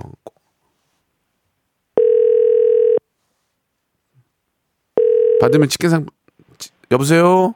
[5.41, 6.07] 받으면 치킨 상
[6.91, 7.55] 여보세요.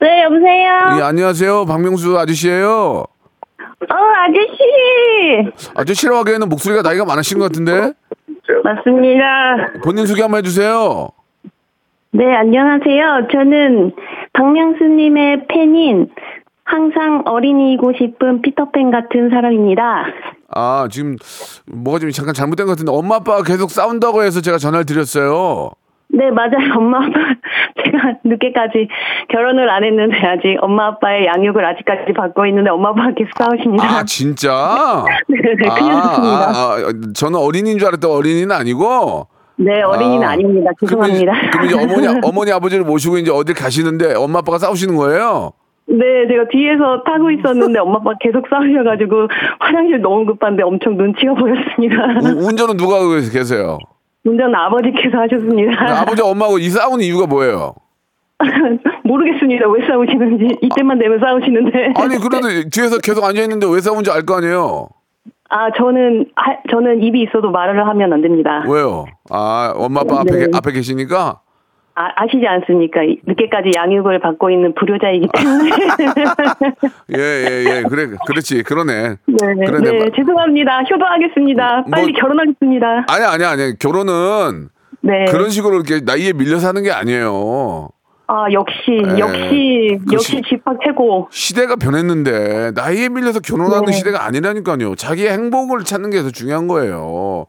[0.00, 0.98] 네, 여보세요?
[0.98, 1.66] 예, 안녕하세요.
[1.66, 3.04] 박명수 아저씨예요.
[3.90, 5.72] 어, 아저씨!
[5.74, 7.92] 아저씨라고 하기에는 목소리가 나이가 많으신 것 같은데
[8.64, 9.80] 맞습니다.
[9.82, 11.08] 본인 소개 한번 해주세요.
[12.12, 13.28] 네, 안녕하세요.
[13.32, 13.92] 저는
[14.34, 16.10] 박명수님의 팬인
[16.64, 20.04] 항상 어린이고 싶은 피터팬 같은 사람입니다.
[20.54, 21.16] 아 지금
[21.66, 25.70] 뭐가 좀 잠깐 잘못된 것 같은데 엄마 아빠가 계속 싸운다고 해서 제가 전화를 드렸어요.
[26.12, 26.52] 네, 맞아요.
[26.76, 27.10] 엄마, 아빠.
[27.84, 28.88] 제가 늦게까지
[29.30, 33.84] 결혼을 안 했는데 아직 엄마 아빠의 양육을 아직까지 받고 있는데 엄마 아빠가 계속 싸우십니다.
[33.84, 35.04] 아 진짜?
[35.28, 36.34] 네, 네, 큰일 났습니다.
[36.50, 39.26] 아, 아, 저는 어린이인 줄 알았더니 어린이는 아니고.
[39.56, 41.32] 네, 어린이는 아, 아, 닙니다 죄송합니다.
[41.50, 45.52] 그러면, 이제- 그러면 이제 어머니 어머니 아버지를 모시고 이제 어딜 가시는데 엄마 아빠가 싸우시는 거예요?
[45.86, 49.28] 네, 제가 뒤에서 타고 있었는데 엄마 아빠 계속 싸우셔가지고
[49.60, 51.96] 화장실 너무 급한데 엄청 눈치가 보였습니다.
[52.22, 52.98] 우- 운전은 누가
[53.32, 53.78] 계세요?
[54.24, 56.00] 운전 아버지께서 하셨습니다.
[56.00, 57.74] 아버지 엄마하고 이 싸우는 이유가 뭐예요?
[59.04, 59.68] 모르겠습니다.
[59.68, 60.58] 왜 싸우시는지.
[60.62, 61.94] 이때만 되면 싸우시는데.
[61.96, 64.88] 아니 그래도 뒤에서 계속 앉아 있는데 왜 싸우는지 알 거 아니에요?
[65.54, 68.64] 아, 저는, 하, 저는 입이 있어도 말을 하면 안 됩니다.
[68.66, 69.04] 왜요?
[69.30, 70.38] 아 엄마 아빠 앞에 네.
[70.46, 71.40] 계- 앞에 계시니까
[71.94, 73.02] 아, 아시지 않습니까?
[73.02, 75.70] 이- 늦게까지 양육을 받고 있는 불효자이기 때문에.
[77.14, 79.16] 예 예 예, 그래 그렇지 그러네.
[79.26, 79.90] 네, 그러네.
[79.90, 80.80] 네, 죄송합니다.
[80.90, 81.84] 효도하겠습니다.
[81.90, 83.04] 빨리 뭐- 결혼하겠습니다.
[83.08, 84.68] 아니 아니 아니 결혼은
[85.02, 85.24] 네.
[85.30, 87.88] 그런 식으로 이렇게 나이에 밀려서 하는 게 아니에요.
[88.28, 89.18] 아, 역시, 네.
[89.18, 91.28] 역시, 그 역시 시- 집합 최고.
[91.30, 93.92] 시대가 변했는데 나이에 밀려서 결혼하는 네.
[93.92, 94.94] 시대가 아니라니까요.
[94.94, 97.44] 자기의 행복을 찾는 게 더 중요한 거예요.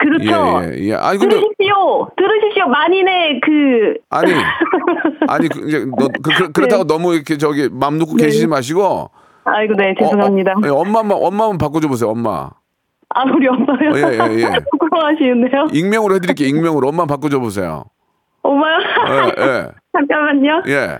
[0.00, 0.62] 그렇죠.
[0.62, 0.94] 예, 예, 예.
[0.94, 2.08] 아니 근데 들으십시오.
[2.16, 2.66] 들으십시오.
[2.68, 3.94] 만인의 그.
[4.08, 4.32] 아니
[5.28, 8.24] 아니 그, 이제 너, 그, 그, 렇다고 너무 이렇게 저기 맘 놓고 네.
[8.24, 9.10] 계시지 마시고
[9.44, 10.52] 아이고, 네, 죄송합니다.
[10.52, 12.10] 어, 어, 예, 엄마만 엄마만 바꿔줘 보세요.
[12.10, 12.50] 엄마
[13.10, 13.90] 아, 우리 엄마요?
[13.90, 14.60] 어, 예, 예, 예.
[14.70, 15.68] 부끄러워하시는데요?
[15.72, 16.48] 익명으로 해드릴게요.
[16.48, 17.84] 익명으로 엄마 바꿔줘 보세요.
[18.42, 18.78] 엄마요?
[19.08, 19.68] 예, 예.
[19.92, 20.62] 잠깐만요.
[20.68, 20.98] 예.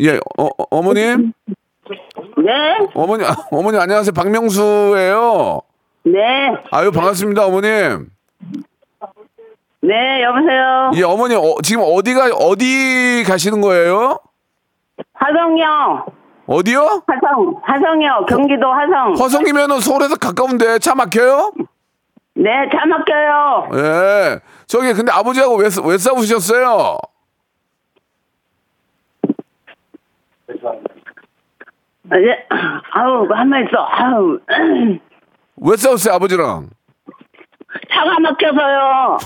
[0.00, 1.32] 예, 어, 어, 어머님?
[2.38, 2.52] 네,
[2.94, 4.12] 어머니, 아, 어머니 안녕하세요.
[4.12, 5.60] 박명수예요.
[6.04, 8.10] 네, 아유, 반갑습니다, 어머님.
[9.80, 10.90] 네, 여보세요.
[10.96, 14.18] 예, 어머니, 어, 지금 어디가, 어디 가시는 거예요?
[15.14, 16.06] 화성이요.
[16.46, 17.02] 어디요?
[17.06, 18.26] 화성, 화성이요.
[18.28, 19.14] 경기도 화성.
[19.18, 21.52] 화성이면은 서울에서 가까운데 차 막혀요?
[22.34, 23.68] 네, 차 막혀요.
[23.74, 24.40] 예.
[24.66, 26.98] 저기, 근데 아버지하고 왜, 싸- 왜 싸우셨어요?
[32.10, 32.46] 네,
[32.92, 33.78] 아우, 한번 있어.
[33.88, 34.38] 아우,
[35.62, 36.68] 왜 싸웠어요, 아버지랑?
[37.92, 39.18] 차가 막혀서요.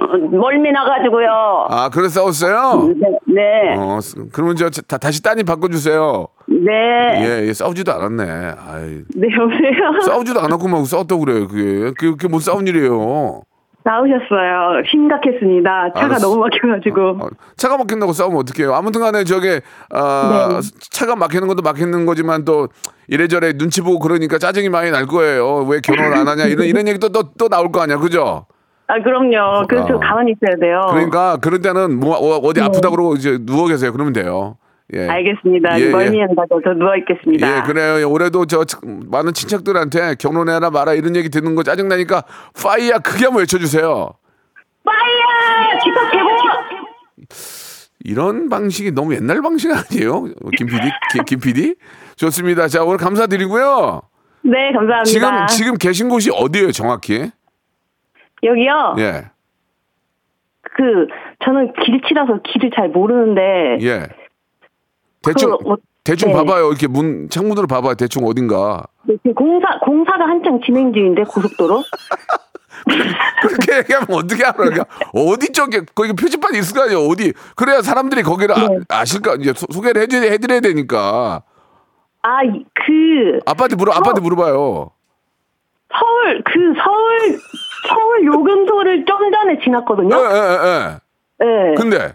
[0.00, 1.66] 어, 멀미 나가지고요.
[1.70, 2.94] 아, 그래서 싸웠어요?
[2.96, 6.28] 네, 네, 어, 쓰- 그러면 저, 다, 다시 따님 바꿔주세요.
[6.46, 6.70] 네.
[7.42, 8.22] 예, 예, 싸우지도 않았네.
[8.24, 10.00] 아이, 네, 여보세요.
[10.06, 11.48] 싸우지도 않았구만 싸웠다고 그래요.
[11.48, 13.42] 그게 그게, 그게 뭐 싸운 일이에요.
[13.84, 14.82] 나오셨어요.
[14.90, 15.92] 심각했습니다.
[15.94, 16.28] 차가 알았어.
[16.28, 17.24] 너무 막혀가지고.
[17.24, 18.74] 어, 차가 막힌다고 싸우면 어떡해요?
[18.74, 19.60] 아무튼 간에 저게
[19.90, 20.68] 아, 네.
[20.90, 22.68] 차가 막히는 것도 막히는 거지만 또
[23.06, 25.64] 이래저래 눈치 보고 그러니까 짜증이 많이 날 거예요.
[25.68, 28.46] 왜 결혼을 안 하냐 이런 이런 얘기 또 또 또 나올 거 아니야, 그죠?
[28.88, 29.66] 아, 그럼요.
[29.68, 30.00] 그래서 어.
[30.00, 30.80] 가만히 있어야 돼요.
[30.90, 33.92] 그러니까 그럴 때는 뭐 어, 어디 아프다 그러고 이제 누워 계세요.
[33.92, 34.56] 그러면 돼요.
[34.94, 35.06] 예.
[35.06, 35.78] 알겠습니다.
[35.80, 35.90] 예, 예.
[35.90, 37.58] 멀미 한다고 저 누워 있겠습니다.
[37.58, 38.08] 예, 그래요.
[38.10, 42.22] 올해도 저 치- 많은 친척들한테 결혼해라 마라 이런 얘기 듣는 거 짜증 나니까
[42.62, 44.10] 파이야 크게 한번 외쳐주세요.
[44.84, 45.78] 파이어!
[45.84, 46.28] 집합 최고!
[48.04, 50.24] 이런 방식이 너무 옛날 방식 아니에요?
[50.56, 50.88] 김 PD?
[51.12, 51.74] 김, 김 PD?
[52.16, 52.68] 좋습니다.
[52.68, 54.00] 자, 오늘 감사드리고요.
[54.42, 55.04] 네, 감사합니다.
[55.04, 57.30] 지금, 지금 계신 곳이 어디예요, 정확히?
[58.42, 58.94] 여기요?
[58.98, 59.24] 예,
[60.62, 61.06] 그,
[61.44, 63.78] 저는 길치라서 길을 잘 모르는데.
[63.82, 64.06] 예.
[65.22, 66.34] 대충, 그, 어, 대충 네.
[66.34, 66.68] 봐봐요.
[66.68, 67.94] 이렇게 문, 창문으로 봐봐요.
[67.94, 68.84] 대충 어딘가.
[69.04, 71.82] 네, 지금 공사, 공사가 한창 진행 중인데, 고속도로?
[73.42, 74.52] 그렇게 얘기하면 어떻게 알아?
[74.52, 77.32] 그러니까 어디 쪽에, 거기 표지판이 있을 거 아니에요, 어디.
[77.56, 78.78] 그래야 사람들이 거기를 네.
[78.88, 81.42] 아, 실까 이제 소, 소개를 해드, 해드려야 되니까.
[82.22, 84.90] 아, 이- 그, 아빠한테 물어, 아빠한테 물어봐요.
[85.90, 86.52] 서울, 그
[86.82, 87.38] 서울,
[87.88, 90.16] 서울 요금소를 좀 전에 예, 지났거든요?
[90.16, 91.44] 예, 예.
[91.44, 91.74] 네.
[91.76, 92.14] 근데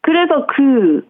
[0.00, 1.04] 그래서 그,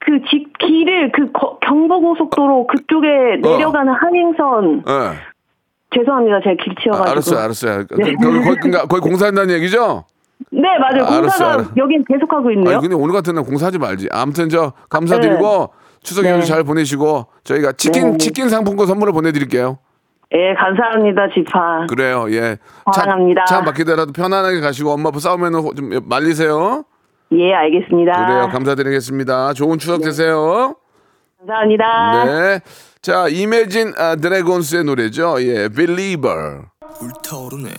[0.00, 3.06] 그 집, 길을, 그 거- 경부고속도로 그쪽에
[3.42, 5.18] 내려가는 항행선, 예.
[5.94, 6.40] 죄송합니다.
[6.42, 7.08] 제가 길 치여가지고.
[7.08, 7.84] 아, 알았어요, 알았어요.
[7.88, 8.14] 그, 네.
[8.14, 10.04] 거기, 거기, 그러니까 거기 공사한다는 얘기죠?
[10.52, 11.04] 네, 맞아요.
[11.04, 11.70] 알았어, 공사가 알았어.
[11.76, 12.70] 여긴 계속하고 있네요.
[12.78, 14.08] 아니 근데 오늘 같은 날 공사하지 말지.
[14.10, 15.70] 아무튼 저 감사드리고
[16.02, 16.44] 추석 연휴 네.
[16.44, 18.18] 잘 보내시고 저희가 치킨 네.
[18.18, 19.78] 치킨 상품권 선물을 보내드릴게요.
[20.32, 21.86] 예, 감사합니다, 지파.
[21.90, 22.56] 그래요, 예.
[22.94, 23.44] 사랑합니다.
[23.46, 26.84] 차 막히더라도 편안하게 가시고 엄마 아빠 싸우면 좀 말리세요.
[27.32, 28.26] 예, 알겠습니다.
[28.26, 29.52] 그래요, 감사드리겠습니다.
[29.54, 30.74] 좋은 추석 되세요.
[31.38, 32.24] 감사합니다.
[32.24, 32.60] 네.
[33.02, 35.36] 자, 이매진 아, 드래곤스의 노래죠.
[35.40, 36.62] 예, Believer.
[36.98, 37.70] 불타오르네.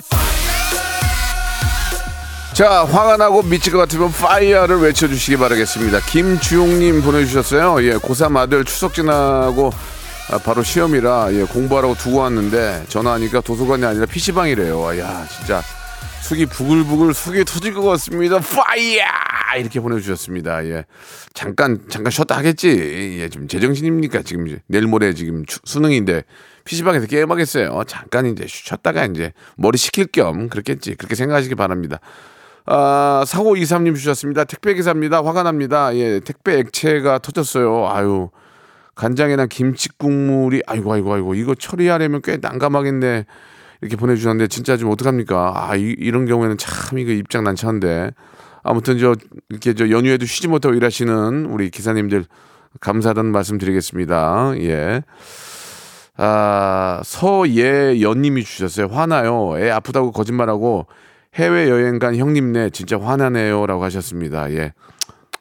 [2.53, 5.99] 자, 화가 나고 미칠 것 같으면 fire를 외쳐주시기 바라겠습니다.
[5.99, 7.83] 김주용님 보내주셨어요.
[7.85, 9.69] 예, 고3 아들 추석 지나고
[10.31, 14.99] 아, 바로 시험이라 예, 공부하라고 두고 왔는데 전화하니까 도서관이 아니라 PC방이래요.
[14.99, 15.61] 야, 진짜
[16.31, 18.39] 속이 부글부글 속이 터질 것 같습니다.
[18.39, 19.03] fire!
[19.59, 20.65] 이렇게 보내주셨습니다.
[20.65, 20.85] 예.
[21.33, 22.69] 잠깐, 잠깐 쉬었다 하겠지.
[23.19, 24.21] 예, 지금 제정신입니까?
[24.21, 26.23] 지금 이제 내일 모레 지금 추- 수능인데
[26.63, 27.83] PC방에서 게임하겠어요.
[27.85, 30.95] 잠깐 이제 쉬었다가 이제 머리 식힐 겸 그렇겠지.
[30.95, 31.99] 그렇게 생각하시기 바랍니다.
[32.65, 34.45] 아, 사고 이삼님 주셨습니다.
[34.45, 35.17] 택배 기사입니다.
[35.21, 35.93] 화가 납니다.
[35.97, 37.89] 예, 택배 액체가 터졌어요.
[37.89, 38.29] 아유,
[38.95, 43.25] 간장이랑 김치 국물이 아이고 아이고 아이고 이거 처리하려면 꽤 난감하겠네.
[43.81, 45.53] 이렇게 보내주셨는데 진짜 좀 어떡합니까?
[45.55, 48.11] 아 이, 이런 경우에는 참 이거 입장 난처한데
[48.63, 49.15] 아무튼 저
[49.49, 52.25] 이렇게 저 연휴에도 쉬지 못하고 일하시는 우리 기사님들
[52.79, 54.53] 감사하다는 말씀 드리겠습니다.
[54.59, 55.01] 예.
[56.17, 58.87] 아, 서예연님이 주셨어요.
[58.87, 59.57] 화나요.
[59.57, 60.85] 애 아프다고 거짓말하고
[61.35, 64.51] 해외 여행 간 형님네 진짜 화나네요 라고 하셨습니다.
[64.51, 64.73] 예.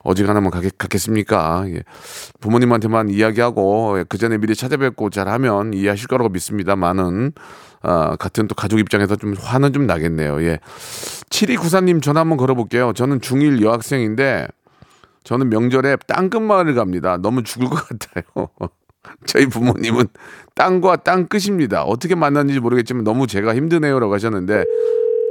[0.03, 1.65] 어지간하면 가겠, 갔겠습니까?
[1.69, 1.83] 예.
[2.41, 7.33] 부모님한테만 이야기하고 예, 그 전에 미리 찾아뵙고 잘하면 이해하실 거라고 믿습니다만은
[7.83, 10.43] 아, 같은 또 가족 입장에서 좀 화는 좀 나겠네요.
[10.43, 10.59] 예.
[11.31, 12.93] 7294님 전화 한번 걸어볼게요.
[12.93, 14.49] 저는 중1 여학생인데
[15.25, 17.19] 저는 명절에 땅끝마을을 갑니다.
[17.19, 18.49] 너무 죽을 것 같아요.
[19.27, 20.09] 저희 부모님은
[20.55, 21.85] 땅과 땅 끝입니다.
[21.85, 24.65] 어떻게 만났는지 모르겠지만 너무 제가 힘드네요라고 하셨는데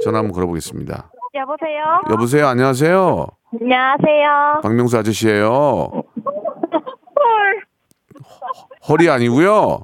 [0.04, 1.10] 전화 한번 걸어보겠습니다.
[1.34, 2.00] 여보세요?
[2.10, 2.46] 여보세요.
[2.48, 3.39] 안녕하세요.
[3.52, 4.60] 안녕하세요.
[4.62, 5.90] 박명수 아저씨예요.
[8.88, 9.80] 허리 아니고요.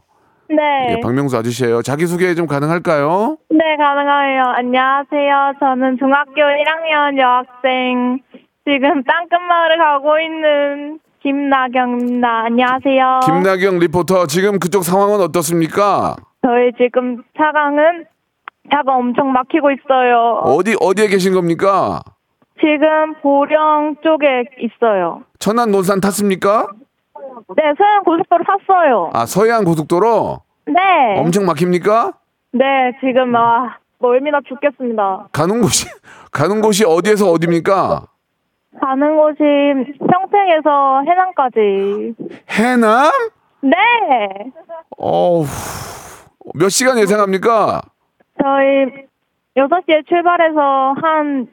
[0.49, 0.57] 네.
[0.91, 1.83] 예, 박명수 아저씨예요.
[1.83, 3.37] 자기 소개 좀 가능할까요?
[3.51, 4.43] 네, 가능해요.
[4.57, 5.55] 안녕하세요.
[5.59, 8.21] 저는 중학교 1학년 여학생,
[8.65, 12.45] 지금 땅끝마을을 가고 있는 김나경입니다.
[12.47, 13.21] 안녕하세요.
[13.27, 16.15] 김나경 리포터 지금 그쪽 상황은 어떻습니까?
[16.43, 18.07] 저희 지금 차량은
[18.71, 20.41] 차가 엄청 막히고 있어요.
[20.45, 22.01] 어디 어디에 계신 겁니까?
[22.61, 25.23] 지금 보령 쪽에 있어요.
[25.39, 26.69] 천안 논산 탔습니까?
[27.57, 29.11] 네, 서해안 고속도로 탔어요.
[29.13, 31.19] 아 서해안 고속도로 네.
[31.21, 32.13] 엄청 막힙니까?
[32.53, 32.65] 네,
[33.01, 35.29] 지금 아 멀미나 죽겠습니다.
[35.33, 35.87] 가는 곳이
[36.33, 38.07] 가는 곳이 어디에서 어디입니까?
[38.81, 39.39] 가는 곳이
[39.99, 42.15] 평택에서 해남까지.
[42.51, 43.11] 해남?
[43.63, 43.75] 네.
[44.99, 45.45] 어우
[46.55, 47.83] 몇 시간 예상합니까?
[48.43, 49.07] 저희
[49.57, 51.49] 6시에 출발해서 한,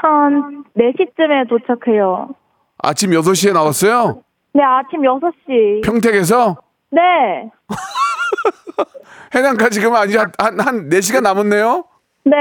[0.00, 2.28] 한 4시쯤에 도착해요.
[2.82, 4.22] 아침 6시에 나왔어요?
[4.54, 5.84] 네, 아침 6시.
[5.84, 6.56] 평택에서
[6.90, 7.00] 네.
[9.34, 11.84] 해남까지 그러면 아직 한, 한, 한 4시간 남았네요?
[12.24, 12.36] 네.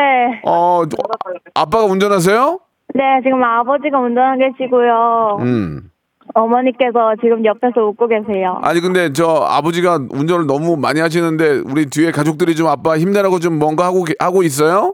[0.46, 0.84] 어,
[1.56, 2.60] 아빠가 운전하세요?
[2.93, 5.38] 네, 지금 아버지가 운전하고 계시고요.
[5.41, 5.91] 음.
[6.34, 8.60] 어머니께서 지금 옆에서 웃고 계세요.
[8.62, 13.58] 아니 근데 저 아버지가 운전을 너무 많이 하시는데 우리 뒤에 가족들이 좀 아빠 힘내라고 좀
[13.58, 14.93] 뭔가 하고 계- 하고 있어요?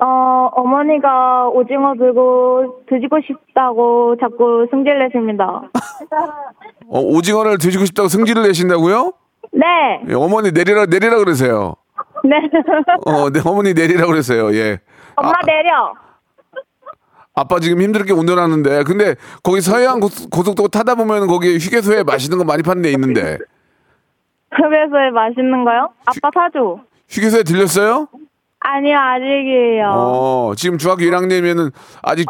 [0.00, 5.62] 어, 어머니가 오징어 들고 드시고 싶다고 자꾸 승질 내십니다.
[6.88, 9.12] 어, 오징어를 드시고 싶다고 승질을 내신다고요?
[9.52, 9.64] 네.
[10.08, 11.74] 예, 어머니 내리라 내리라 그러세요.
[12.24, 12.36] 네.
[13.06, 14.52] 어, 네, 어머니 내리라 그러세요.
[14.54, 14.80] 예.
[15.16, 15.94] 엄마 아, 내려.
[17.34, 22.44] 아빠 지금 힘들게 운전하는데 근데 거기 서해안 고속- 고속도로 타다 보면 거기 휴게소에 맛있는 거
[22.44, 23.38] 많이 파는 데 있는데
[24.52, 25.90] 흡에서에 맛있는 거요?
[26.06, 26.80] 아빠 사줘.
[27.08, 28.08] 휴게소에 들렸어요?
[28.60, 29.90] 아니요, 아직이에요.
[29.94, 32.26] 어, 지금 중학교 1학년이면은 아직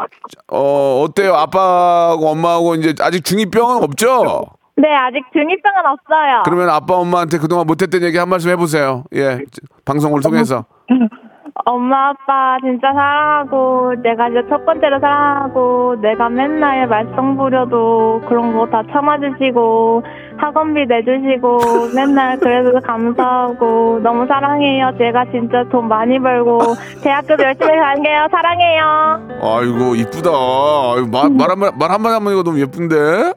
[0.51, 1.33] 어, 어때요?
[1.33, 4.45] 아빠하고 엄마하고 이제 아직 중2병은 없죠?
[4.79, 6.43] 네, 아직 중이병은 없어요.
[6.45, 9.05] 그러면 아빠 엄마한테 그동안 못했던 얘기 한 말씀 해보세요.
[9.15, 9.39] 예,
[9.85, 10.65] 방송을 통해서.
[11.65, 18.67] 엄마, 아빠 진짜 사랑하고, 내가 이제 첫 번째로 사랑하고, 내가 맨날 말썽 부려도 그런 거
[18.67, 20.03] 다 참아주시고,
[20.37, 21.59] 학원비 내주시고,
[21.95, 24.91] 맨날 그래서 감사하고, 너무 사랑해요.
[24.97, 26.59] 제가 진짜 돈 많이 벌고,
[27.03, 28.27] 대학교도 열심히 다녀요.
[28.31, 29.19] 사랑해요.
[29.41, 30.29] 아이고 이쁘다.
[30.29, 33.33] 아이고, 말, 말, 한마- 말 한마디 이거 너무 예쁜데?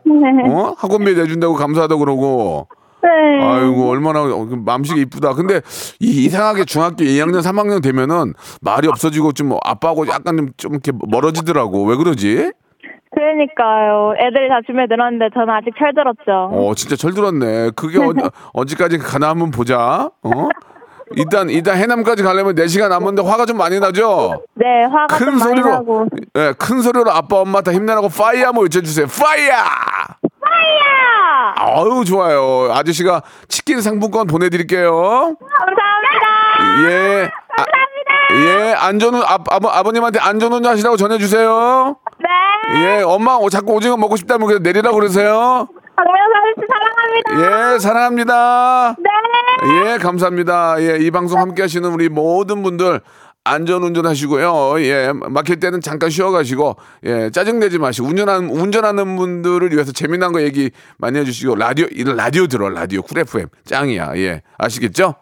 [0.50, 0.74] 어?
[0.78, 2.66] 학원비 내준다고 감사하다고 그러고.
[3.02, 3.42] 네.
[3.42, 5.34] 아이고 얼마나 어, 그 맘씨가 이쁘다.
[5.34, 5.60] 근데
[6.00, 11.84] 이 이상하게 중학교 2학년 3학년 되면은 말이 없어지고 좀 아빠하고 약간 좀, 좀 이렇게 멀어지더라고.
[11.84, 12.52] 왜 그러지?
[13.12, 14.14] 그러니까요.
[14.18, 16.50] 애들이 다 준비해 들었는데 저는 아직 철들었죠.
[16.52, 17.70] 어 진짜 철들었네.
[17.74, 18.12] 그게 어,
[18.54, 20.10] 언제까지 가나 한번 보자.
[20.22, 20.48] 어?
[21.16, 24.42] 일단 일단 해남까지 가려면 4시간 남았는데 화가 좀 많이 나죠?
[24.54, 26.06] 네, 화가 좀큰 많이 소리로 나고.
[26.36, 29.06] 예, 큰 소리로 아빠 엄마 다 힘내라고 fire 한번 외쳐 주세요.
[29.06, 29.54] fire!
[31.57, 32.72] 아유 좋아요.
[32.72, 34.90] 아저씨가 치킨 상품권 보내 드릴게요.
[35.40, 36.90] 감사합니다.
[36.90, 37.31] 예.
[37.57, 37.90] 감사합니다.
[38.33, 41.96] 예, 안전운 아, 아버, 아버님한테 안전운전 하시라고 전해 주세요.
[42.18, 42.29] 네.
[42.98, 45.66] 예, 엄마 어, 자꾸 오징어 먹고 싶다면 그냥 내리라고 그러세요.
[45.96, 47.74] 박명수 아저씨 사랑합니다.
[47.74, 48.96] 예, 사랑합니다.
[48.98, 49.92] 네.
[49.92, 50.76] 예, 감사합니다.
[50.81, 53.00] 예, 이 방송 함께 하시는 우리 모든 분들
[53.44, 54.83] 안전 운전하시고요.
[54.83, 56.76] 예, 막힐 때는 잠깐 쉬어가시고,
[57.07, 62.46] 예, 짜증내지 마시고, 운전하는, 운전하는 분들을 위해서 재미난 거 얘기 많이 해주시고, 라디오, 이 라디오
[62.46, 63.00] 들어, 라디오.
[63.00, 63.46] Cool FM.
[63.64, 64.12] 짱이야.
[64.16, 65.14] 예, 아시겠죠?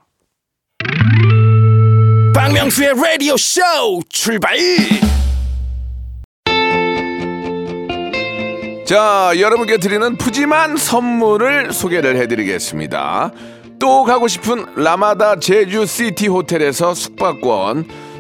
[2.35, 3.61] 박명수의 라디오 쇼
[4.09, 4.57] 출발
[8.85, 13.33] 자, 여러분께 드리는 푸짐한 선물을 소개를 해드리겠습니다.
[13.79, 18.08] 또 가고 싶은 라마다 제주시티 호텔에서 숙박권,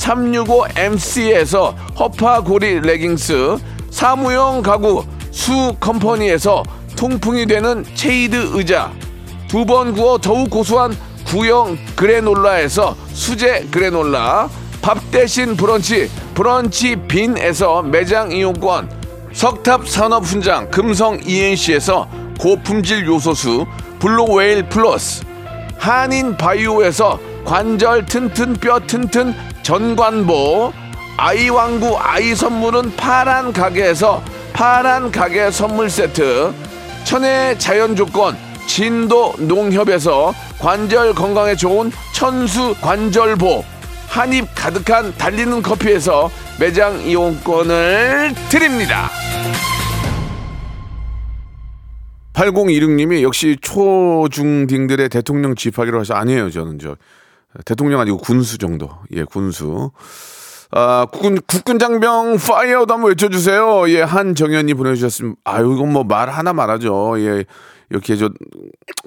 [0.00, 3.56] 365MC에서 허파고리 레깅스
[3.90, 6.62] 사무용 가구 수 컴퍼니에서
[6.96, 8.90] 통풍이 되는 체이드 의자
[9.48, 14.48] 두 번 구워 더욱 고소한 구형 그래놀라에서 수제 그래놀라
[14.80, 18.88] 밥 대신 브런치 브런치 빈에서 매장 이용권
[19.32, 22.08] 석탑 산업 훈장 금성 ENC에서
[22.38, 23.66] 고품질 요소수
[23.98, 25.24] 블루웨일 플러스
[25.78, 29.34] 한인 바이오에서 관절 튼튼 뼈 튼튼
[29.70, 30.72] 전관보
[31.16, 34.20] 아이왕구 아이 선물은 파란 가게에서
[34.52, 36.52] 파란 가게 선물 세트
[37.04, 43.64] 천혜 자연 조건 진도 농협에서 관절 건강에 좋은 천수 관절보
[44.08, 49.08] 한입 가득한 달리는 커피에서 매장 이용권을 드립니다.
[52.32, 56.96] 8026님이 역시 초중딩들의 대통령 집하기로 하셔 아니에요 저는 저
[57.64, 58.90] 대통령 아니고 군수 정도.
[59.12, 59.90] 예 군수.
[60.72, 63.88] 아 국군 국군 장병 파이어도 한번 외쳐주세요.
[63.90, 65.40] 예 한정현이 보내주셨습니다.
[65.44, 67.14] 아유 이건 뭐 말 하나 말하죠.
[67.20, 67.44] 예
[67.90, 68.30] 이렇게 저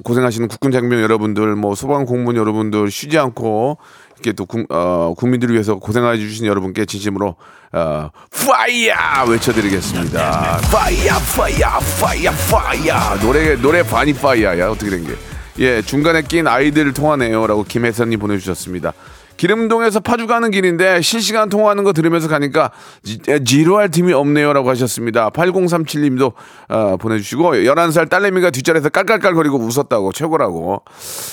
[0.03, 3.77] 고생하시는 국군 장병 여러분들 뭐 소방 공무원 여러분들 쉬지 않고
[4.15, 7.35] 이렇게 또 국, 어, 국민들을 위해서 고생해 주신 여러분께 진심으로
[7.71, 8.09] 어,
[8.45, 8.93] 파이어
[9.29, 10.57] 외쳐드리겠습니다.
[10.69, 11.69] 파이어 파이어
[12.01, 13.19] 파이어 파이어.
[13.21, 14.69] 노래 노래 반이 파이어야.
[14.69, 15.13] 어떻게 된 게?
[15.59, 18.93] 예 중간에 낀 아이들을 통하네요라고 김혜선님 보내주셨습니다.
[19.37, 22.71] 길음동에서 파주 가는 길인데 실시간 통화하는 거 들으면서 가니까
[23.03, 25.31] 지, 지루할 틈이 없네요라고 하셨습니다.
[25.31, 26.33] 8037님도
[26.69, 30.83] 어, 보내주시고 11살 딸내미가 뒷자리에서 깔깔깔거리고 웃었다고 최고라고.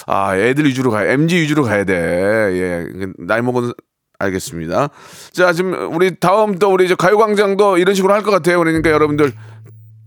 [0.07, 1.95] 아 애들 위주로 가야 MG 위주로 가야 돼.
[1.95, 2.87] 예
[3.19, 3.73] 나이 먹은
[4.19, 4.89] 알겠습니다.
[5.33, 8.59] 자 지금 우리 다음 또 우리 이제 가요광장도 이런 식으로 할 것 같아요.
[8.59, 9.33] 그러니까 여러분들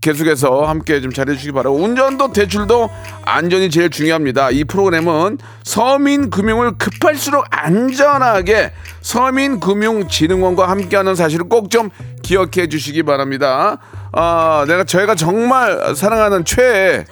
[0.04, 2.90] 계속해서 함께 좀 잘해주시기 바라고 운전도 대출도
[3.24, 4.50] 안전이 제일 중요합니다.
[4.50, 11.88] 이 프로그램은 서민금융을 급할수록 안전하게 서민금융진흥원과 함께하는 사실을 꼭 좀
[12.22, 13.78] 기억해 주시기 바랍니다.
[14.12, 17.06] 아, 내가 저희가 정말 사랑하는 최애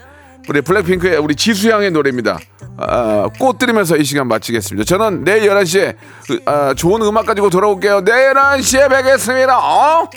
[0.51, 2.39] 우리 블랙핑크의 우리 지수양의 노래입니다.
[2.77, 4.85] 아, 꽃 들으면서 이 시간 마치겠습니다.
[4.85, 5.97] 저는 내일 11시에
[6.45, 8.05] 아, 좋은 음악 가지고 돌아올게요.
[8.05, 9.59] 내일 11시에 뵙겠습니다.
[9.59, 10.11] 어?